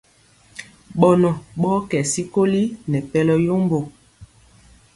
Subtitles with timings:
[0.99, 1.29] Ɓɔnɔ
[1.59, 3.77] ɓɔɔ kɛ sikoli nɛ pɛlɔ yombo.